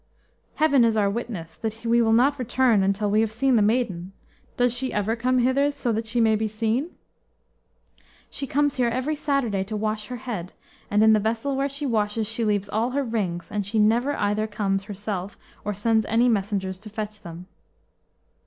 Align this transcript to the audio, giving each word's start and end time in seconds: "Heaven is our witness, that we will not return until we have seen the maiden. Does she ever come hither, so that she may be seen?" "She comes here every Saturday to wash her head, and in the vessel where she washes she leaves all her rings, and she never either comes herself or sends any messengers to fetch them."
"Heaven 0.55 0.83
is 0.83 0.97
our 0.97 1.11
witness, 1.11 1.55
that 1.57 1.85
we 1.85 2.01
will 2.01 2.11
not 2.11 2.39
return 2.39 2.81
until 2.81 3.11
we 3.11 3.21
have 3.21 3.31
seen 3.31 3.55
the 3.55 3.61
maiden. 3.61 4.13
Does 4.57 4.75
she 4.75 4.91
ever 4.91 5.15
come 5.15 5.37
hither, 5.37 5.69
so 5.69 5.91
that 5.91 6.07
she 6.07 6.19
may 6.19 6.35
be 6.35 6.47
seen?" 6.47 6.89
"She 8.27 8.47
comes 8.47 8.77
here 8.77 8.87
every 8.87 9.15
Saturday 9.15 9.63
to 9.65 9.77
wash 9.77 10.07
her 10.07 10.15
head, 10.15 10.53
and 10.89 11.03
in 11.03 11.13
the 11.13 11.19
vessel 11.19 11.55
where 11.55 11.69
she 11.69 11.85
washes 11.85 12.25
she 12.27 12.43
leaves 12.43 12.67
all 12.67 12.89
her 12.89 13.03
rings, 13.03 13.51
and 13.51 13.63
she 13.63 13.77
never 13.77 14.15
either 14.15 14.47
comes 14.47 14.85
herself 14.85 15.37
or 15.63 15.75
sends 15.75 16.03
any 16.07 16.27
messengers 16.27 16.79
to 16.79 16.89
fetch 16.89 17.21
them." 17.21 17.45